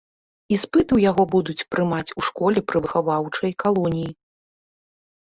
[0.55, 4.09] Іспыты ў яго будуць прымаць у школе пры выхаваўчай калоніі.